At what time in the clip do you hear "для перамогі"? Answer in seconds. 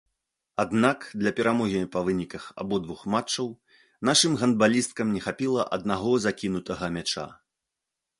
1.23-1.81